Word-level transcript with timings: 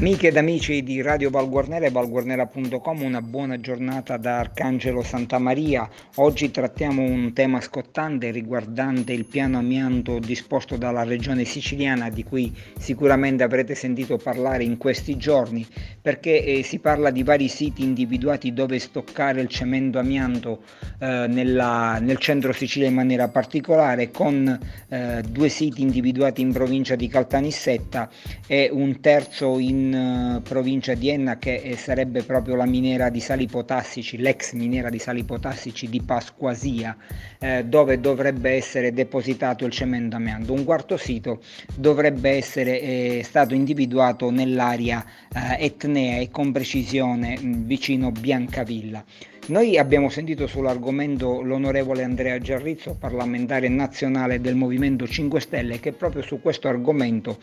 Amiche 0.00 0.28
ed 0.28 0.38
amici 0.38 0.82
di 0.82 1.02
Radio 1.02 1.28
Valguarnera 1.28 1.84
e 1.84 1.90
valguarnera.com, 1.90 3.02
una 3.02 3.20
buona 3.20 3.60
giornata 3.60 4.16
da 4.16 4.38
Arcangelo 4.38 5.02
Santa 5.02 5.36
Maria. 5.36 5.86
Oggi 6.14 6.50
trattiamo 6.50 7.02
un 7.02 7.34
tema 7.34 7.60
scottante 7.60 8.30
riguardante 8.30 9.12
il 9.12 9.26
piano 9.26 9.58
amianto 9.58 10.18
disposto 10.18 10.78
dalla 10.78 11.02
regione 11.02 11.44
siciliana 11.44 12.08
di 12.08 12.24
cui 12.24 12.50
sicuramente 12.78 13.42
avrete 13.42 13.74
sentito 13.74 14.16
parlare 14.16 14.64
in 14.64 14.78
questi 14.78 15.18
giorni 15.18 15.66
perché 16.00 16.44
eh, 16.44 16.62
si 16.62 16.78
parla 16.78 17.10
di 17.10 17.22
vari 17.22 17.48
siti 17.48 17.82
individuati 17.82 18.54
dove 18.54 18.78
stoccare 18.78 19.42
il 19.42 19.48
cemento 19.48 19.98
amianto 19.98 20.62
eh, 20.98 21.26
nella, 21.28 21.98
nel 22.00 22.16
centro 22.16 22.54
Sicilia 22.54 22.88
in 22.88 22.94
maniera 22.94 23.28
particolare 23.28 24.10
con 24.10 24.58
eh, 24.88 25.22
due 25.28 25.50
siti 25.50 25.82
individuati 25.82 26.40
in 26.40 26.54
provincia 26.54 26.94
di 26.94 27.06
Caltanissetta 27.06 28.08
e 28.46 28.70
un 28.72 28.98
terzo 29.00 29.58
in 29.58 29.88
eh, 29.94 30.40
provincia 30.42 30.94
di 30.94 31.08
Enna 31.08 31.38
che 31.38 31.56
eh, 31.56 31.76
sarebbe 31.76 32.22
proprio 32.22 32.54
la 32.54 32.66
miniera 32.66 33.08
di 33.10 33.20
sali 33.20 33.46
potassici, 33.46 34.16
l'ex 34.16 34.52
miniera 34.52 34.90
di 34.90 34.98
sali 34.98 35.24
potassici 35.24 35.88
di 35.88 36.00
Pasquasia, 36.00 36.96
eh, 37.38 37.64
dove 37.64 38.00
dovrebbe 38.00 38.50
essere 38.50 38.92
depositato 38.92 39.64
il 39.64 39.72
cemento 39.72 40.16
amianto. 40.16 40.52
Un 40.52 40.64
quarto 40.64 40.96
sito 40.96 41.40
dovrebbe 41.74 42.30
essere 42.30 42.80
eh, 42.80 43.22
stato 43.24 43.54
individuato 43.54 44.30
nell'area 44.30 45.04
eh, 45.32 45.64
etnea 45.64 46.20
e 46.20 46.30
con 46.30 46.52
precisione 46.52 47.38
mh, 47.40 47.64
vicino 47.64 48.10
Biancavilla. 48.10 49.04
Noi 49.46 49.78
abbiamo 49.78 50.10
sentito 50.10 50.46
sull'argomento 50.46 51.40
l'onorevole 51.40 52.04
Andrea 52.04 52.38
Giarrizzo, 52.38 52.94
parlamentare 52.94 53.68
nazionale 53.68 54.40
del 54.40 54.54
Movimento 54.54 55.08
5 55.08 55.40
Stelle, 55.40 55.80
che 55.80 55.92
proprio 55.92 56.22
su 56.22 56.40
questo 56.40 56.68
argomento 56.68 57.40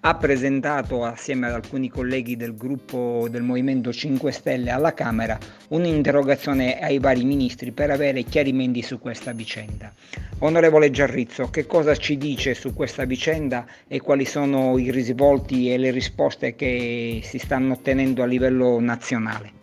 ha 0.00 0.16
presentato 0.16 1.04
assieme 1.04 1.48
ad 1.48 1.52
alcuni 1.52 1.90
colleghi 1.90 2.36
del 2.36 2.56
gruppo 2.56 3.26
del 3.30 3.42
Movimento 3.42 3.92
5 3.92 4.32
Stelle 4.32 4.70
alla 4.70 4.94
Camera 4.94 5.38
un'interrogazione 5.68 6.78
ai 6.78 6.98
vari 6.98 7.24
ministri 7.24 7.72
per 7.72 7.90
avere 7.90 8.22
chiarimenti 8.22 8.80
su 8.80 8.98
questa 8.98 9.32
vicenda. 9.32 9.92
Onorevole 10.38 10.90
Giarrizzo, 10.90 11.50
che 11.50 11.66
cosa 11.66 11.94
ci 11.96 12.16
dice 12.16 12.54
su 12.54 12.72
questa 12.72 13.04
vicenda 13.04 13.66
e 13.86 14.00
quali 14.00 14.24
sono 14.24 14.78
i 14.78 14.90
risvolti 14.90 15.70
e 15.70 15.76
le 15.76 15.90
risposte 15.90 16.54
che 16.54 17.20
si 17.22 17.38
stanno 17.38 17.74
ottenendo 17.74 18.22
a 18.22 18.26
livello 18.26 18.80
nazionale? 18.80 19.58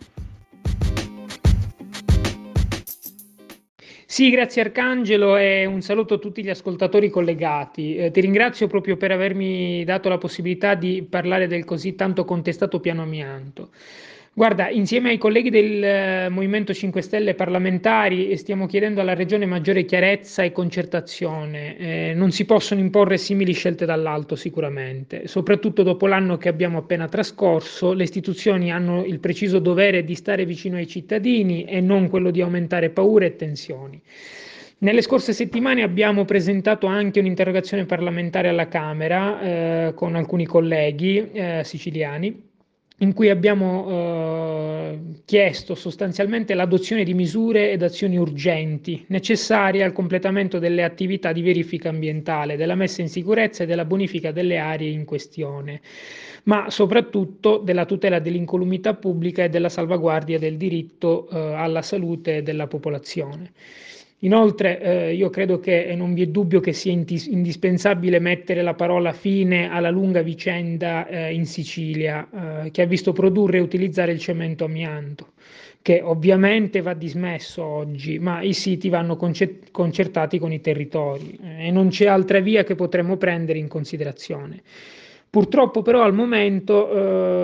Sì, 4.18 4.30
grazie 4.30 4.62
Arcangelo 4.62 5.36
e 5.36 5.64
un 5.64 5.80
saluto 5.80 6.14
a 6.14 6.18
tutti 6.18 6.42
gli 6.42 6.50
ascoltatori 6.50 7.08
collegati. 7.08 7.94
Eh, 7.94 8.10
ti 8.10 8.20
ringrazio 8.20 8.66
proprio 8.66 8.96
per 8.96 9.12
avermi 9.12 9.84
dato 9.84 10.08
la 10.08 10.18
possibilità 10.18 10.74
di 10.74 11.06
parlare 11.08 11.46
del 11.46 11.64
così 11.64 11.94
tanto 11.94 12.24
contestato 12.24 12.80
piano 12.80 13.02
amianto. 13.02 13.70
Guarda, 14.32 14.68
insieme 14.68 15.10
ai 15.10 15.18
colleghi 15.18 15.50
del 15.50 15.82
eh, 15.82 16.28
Movimento 16.28 16.72
5 16.72 17.02
Stelle 17.02 17.34
parlamentari 17.34 18.36
stiamo 18.36 18.66
chiedendo 18.66 19.00
alla 19.00 19.14
Regione 19.14 19.46
maggiore 19.46 19.84
chiarezza 19.84 20.44
e 20.44 20.52
concertazione. 20.52 21.76
Eh, 21.76 22.12
non 22.14 22.30
si 22.30 22.44
possono 22.44 22.80
imporre 22.80 23.18
simili 23.18 23.52
scelte 23.52 23.84
dall'alto 23.84 24.36
sicuramente, 24.36 25.26
soprattutto 25.26 25.82
dopo 25.82 26.06
l'anno 26.06 26.36
che 26.36 26.48
abbiamo 26.48 26.78
appena 26.78 27.08
trascorso, 27.08 27.92
le 27.92 28.04
istituzioni 28.04 28.70
hanno 28.70 29.04
il 29.04 29.18
preciso 29.18 29.58
dovere 29.58 30.04
di 30.04 30.14
stare 30.14 30.44
vicino 30.44 30.76
ai 30.76 30.86
cittadini 30.86 31.64
e 31.64 31.80
non 31.80 32.08
quello 32.08 32.30
di 32.30 32.40
aumentare 32.40 32.90
paure 32.90 33.26
e 33.26 33.36
tensioni. 33.36 34.00
Nelle 34.80 35.02
scorse 35.02 35.32
settimane 35.32 35.82
abbiamo 35.82 36.24
presentato 36.24 36.86
anche 36.86 37.18
un'interrogazione 37.18 37.86
parlamentare 37.86 38.48
alla 38.48 38.68
Camera 38.68 39.40
eh, 39.40 39.94
con 39.94 40.14
alcuni 40.14 40.46
colleghi 40.46 41.28
eh, 41.32 41.62
siciliani 41.64 42.46
in 43.00 43.12
cui 43.12 43.30
abbiamo 43.30 43.86
eh, 43.88 44.98
chiesto 45.24 45.74
sostanzialmente 45.76 46.54
l'adozione 46.54 47.04
di 47.04 47.14
misure 47.14 47.70
ed 47.70 47.82
azioni 47.82 48.16
urgenti 48.16 49.04
necessarie 49.08 49.84
al 49.84 49.92
completamento 49.92 50.58
delle 50.58 50.82
attività 50.82 51.32
di 51.32 51.42
verifica 51.42 51.90
ambientale, 51.90 52.56
della 52.56 52.74
messa 52.74 53.00
in 53.00 53.08
sicurezza 53.08 53.62
e 53.62 53.66
della 53.66 53.84
bonifica 53.84 54.32
delle 54.32 54.58
aree 54.58 54.90
in 54.90 55.04
questione, 55.04 55.80
ma 56.44 56.70
soprattutto 56.70 57.58
della 57.58 57.84
tutela 57.84 58.18
dell'incolumità 58.18 58.94
pubblica 58.94 59.44
e 59.44 59.48
della 59.48 59.68
salvaguardia 59.68 60.38
del 60.38 60.56
diritto 60.56 61.28
eh, 61.28 61.38
alla 61.38 61.82
salute 61.82 62.42
della 62.42 62.66
popolazione. 62.66 63.52
Inoltre 64.22 64.80
eh, 64.80 65.14
io 65.14 65.30
credo 65.30 65.60
che 65.60 65.94
non 65.94 66.12
vi 66.12 66.22
è 66.22 66.26
dubbio 66.26 66.58
che 66.58 66.72
sia 66.72 66.90
indispensabile 66.90 68.18
mettere 68.18 68.62
la 68.62 68.74
parola 68.74 69.12
fine 69.12 69.70
alla 69.70 69.90
lunga 69.90 70.22
vicenda 70.22 71.06
eh, 71.06 71.32
in 71.32 71.46
Sicilia 71.46 72.64
eh, 72.64 72.70
che 72.72 72.82
ha 72.82 72.86
visto 72.86 73.12
produrre 73.12 73.58
e 73.58 73.60
utilizzare 73.60 74.10
il 74.10 74.18
cemento 74.18 74.64
amianto, 74.64 75.34
che 75.82 76.00
ovviamente 76.02 76.82
va 76.82 76.94
dismesso 76.94 77.62
oggi, 77.62 78.18
ma 78.18 78.42
i 78.42 78.54
siti 78.54 78.88
vanno 78.88 79.16
concertati 79.16 80.40
con 80.40 80.52
i 80.52 80.60
territori 80.60 81.38
eh, 81.40 81.68
e 81.68 81.70
non 81.70 81.88
c'è 81.90 82.06
altra 82.06 82.40
via 82.40 82.64
che 82.64 82.74
potremmo 82.74 83.16
prendere 83.16 83.60
in 83.60 83.68
considerazione. 83.68 84.62
Purtroppo 85.30 85.82
però 85.82 86.02
al 86.04 86.14
momento 86.14 86.90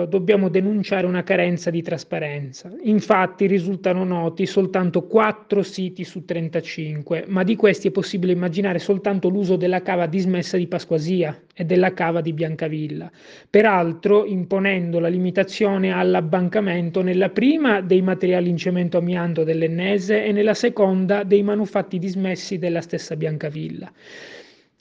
eh, 0.01 0.07
dobbiamo 0.07 0.49
denunciare 0.49 1.05
una 1.05 1.21
carenza 1.21 1.69
di 1.69 1.83
trasparenza. 1.83 2.71
Infatti 2.81 3.45
risultano 3.45 4.03
noti 4.03 4.47
soltanto 4.47 5.05
4 5.05 5.61
siti 5.61 6.03
su 6.03 6.25
35, 6.25 7.25
ma 7.27 7.43
di 7.43 7.55
questi 7.55 7.89
è 7.89 7.91
possibile 7.91 8.31
immaginare 8.31 8.79
soltanto 8.79 9.29
l'uso 9.29 9.55
della 9.55 9.83
cava 9.83 10.07
dismessa 10.07 10.57
di 10.57 10.65
Pasquasia 10.65 11.43
e 11.53 11.63
della 11.63 11.93
cava 11.93 12.21
di 12.21 12.33
Biancavilla, 12.33 13.11
peraltro 13.51 14.25
imponendo 14.25 14.99
la 14.99 15.07
limitazione 15.07 15.91
all'abbancamento 15.91 17.03
nella 17.03 17.29
prima 17.29 17.81
dei 17.81 18.01
materiali 18.01 18.49
in 18.49 18.57
cemento 18.57 18.97
amianto 18.97 19.43
dell'Ennese 19.43 20.25
e 20.25 20.31
nella 20.31 20.55
seconda 20.55 21.21
dei 21.21 21.43
manufatti 21.43 21.99
dismessi 21.99 22.57
della 22.57 22.81
stessa 22.81 23.15
Biancavilla 23.15 23.91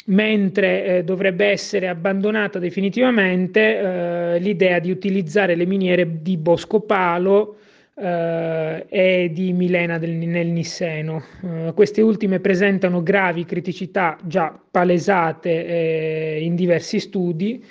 mentre 0.07 0.85
eh, 0.85 1.05
dovrebbe 1.05 1.47
essere 1.47 1.89
abbandonata 1.89 2.59
definitivamente 2.59 3.79
eh, 3.79 4.39
l'idea 4.39 4.79
di 4.79 4.91
utilizzare 4.91 5.55
le 5.55 5.67
miniere 5.67 6.23
di 6.23 6.37
Bosco 6.37 6.81
Palo 6.81 7.57
eh, 7.97 8.87
e 8.89 9.31
di 9.33 9.53
Milena 9.53 9.99
del, 9.99 10.11
nel 10.11 10.49
Nisseno. 10.49 11.23
Eh, 11.43 11.73
queste 11.75 12.03
ultime 12.03 12.41
presentano 12.41 13.03
gravi 13.03 13.45
criticità 13.45 14.19
già 14.25 14.59
palesate 14.71 15.67
eh, 15.67 16.41
in 16.43 16.55
diversi 16.55 17.01
studi 17.01 17.65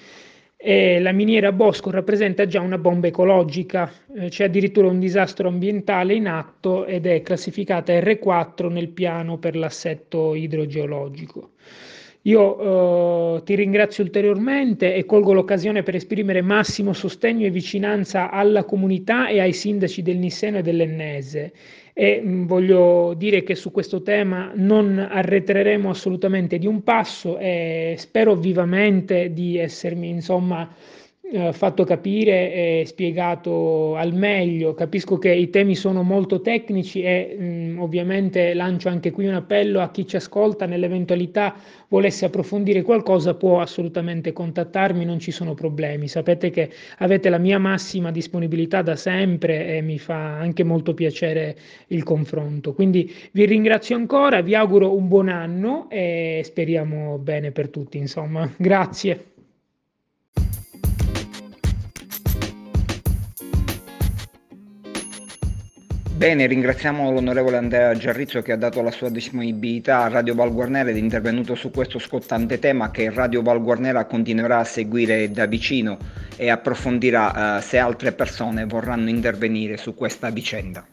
e 0.65 1.01
la 1.01 1.11
miniera 1.11 1.51
Bosco 1.51 1.91
rappresenta 1.91 2.45
già 2.45 2.61
una 2.61 2.77
bomba 2.77 3.07
ecologica, 3.07 3.91
eh, 4.15 4.29
c'è 4.29 4.45
addirittura 4.45 4.87
un 4.87 4.97
disastro 4.97 5.49
ambientale 5.49 6.13
in 6.13 6.25
atto 6.25 6.85
ed 6.85 7.05
è 7.05 7.21
classificata 7.21 7.91
R4 7.91 8.71
nel 8.71 8.87
piano 8.87 9.37
per 9.37 9.57
l'assetto 9.57 10.33
idrogeologico. 10.33 11.51
Io 12.25 13.37
eh, 13.37 13.43
ti 13.43 13.55
ringrazio 13.55 14.03
ulteriormente 14.03 14.95
e 14.95 15.05
colgo 15.05 15.33
l'occasione 15.33 15.83
per 15.83 15.95
esprimere 15.95 16.41
massimo 16.41 16.93
sostegno 16.93 17.45
e 17.45 17.49
vicinanza 17.49 18.29
alla 18.31 18.63
comunità 18.63 19.27
e 19.27 19.41
ai 19.41 19.51
sindaci 19.51 20.01
del 20.01 20.17
Nisseno 20.17 20.59
e 20.59 20.61
dell'Ennese. 20.61 21.51
E 21.93 22.21
mh, 22.21 22.29
mm, 22.29 22.45
voglio 22.45 23.13
dire 23.17 23.43
che 23.43 23.55
su 23.55 23.71
questo 23.71 24.01
tema 24.03 24.53
non 24.55 24.97
arretreremo 24.97 25.89
assolutamente 25.89 26.57
di 26.57 26.65
un 26.65 26.81
passo 26.81 27.37
e 27.37 27.95
spero 27.97 28.35
vivamente 28.35 29.33
di 29.33 29.57
essermi 29.57 30.07
insomma 30.07 30.73
eh, 31.35 31.51
fatto 31.51 31.83
capire 31.83 32.53
e 32.53 32.83
spiegato 32.85 33.95
al 33.95 34.13
meglio. 34.13 34.75
Capisco 34.75 35.17
che 35.17 35.33
i 35.33 35.49
temi 35.49 35.73
sono 35.73 36.03
molto 36.03 36.41
tecnici 36.41 37.01
e 37.01 37.35
mh, 37.35 37.43
mm, 37.43 37.79
ovviamente 37.79 38.53
lancio 38.53 38.87
anche 38.89 39.09
qui 39.09 39.25
un 39.25 39.33
appello 39.33 39.81
a 39.81 39.89
chi 39.89 40.05
ci 40.05 40.15
ascolta 40.15 40.67
nell'eventualità 40.67 41.55
volesse 41.87 42.25
approfondire 42.25 42.83
qualcosa 42.83 43.33
può 43.33 43.61
assolutamente 43.61 44.31
contattarmi, 44.31 45.05
non 45.05 45.17
ci 45.17 45.31
sono 45.31 45.55
problemi. 45.55 46.07
Sapete 46.07 46.51
che 46.51 46.69
avete 46.99 47.29
la 47.29 47.39
mia 47.39 47.57
massima 47.57 48.11
disponibilità 48.11 48.83
da 48.83 48.95
sempre 48.95 49.77
e 49.77 49.81
mi 49.81 49.97
fa 49.97 50.37
anche 50.37 50.63
molto 50.63 50.93
piacere 50.93 51.55
il 51.87 52.03
confronto. 52.03 52.73
Quindi 52.73 53.11
vi 53.31 53.45
ringrazio 53.45 53.95
ancora, 53.95 54.41
vi 54.41 54.53
auguro 54.53 54.95
un 54.95 55.07
buon 55.07 55.29
anno 55.29 55.89
e 55.89 56.41
speriamo 56.43 57.17
bene 57.17 57.49
per 57.49 57.69
tutti, 57.69 57.97
insomma. 57.97 58.47
Grazie. 58.55 59.32
Bene, 66.15 66.45
ringraziamo 66.45 67.11
l'onorevole 67.11 67.57
Andrea 67.57 67.95
Giarrizzo 67.95 68.43
che 68.43 68.51
ha 68.51 68.55
dato 68.55 68.83
la 68.83 68.91
sua 68.91 69.09
disponibilità 69.09 70.03
a 70.03 70.09
Radio 70.09 70.35
Val 70.35 70.53
Guarnera 70.53 70.91
ed 70.91 70.95
è 70.95 70.99
intervenuto 70.99 71.55
su 71.55 71.71
questo 71.71 71.97
scottante 71.97 72.59
tema 72.59 72.91
che 72.91 73.09
Radio 73.09 73.41
Val 73.41 73.61
Guarnera 73.61 74.05
continuerà 74.05 74.59
a 74.59 74.63
seguire 74.63 75.31
da 75.31 75.47
vicino 75.47 75.97
e 76.37 76.51
approfondirà 76.51 77.57
eh, 77.57 77.61
se 77.61 77.79
altre 77.79 78.11
persone 78.11 78.65
vorranno 78.65 79.09
intervenire 79.09 79.75
su 79.75 79.95
questa 79.95 80.29
vicenda. 80.29 80.85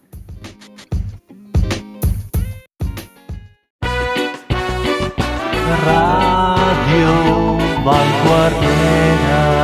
Radio 5.85 7.57
Val 7.83 8.09
Guarnera 8.25 9.60